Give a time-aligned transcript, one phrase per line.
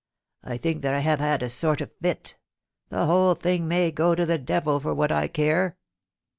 [0.43, 2.39] I think that I have had a sort of fit
[2.89, 5.77] The whole thing may go to the devil, for what I care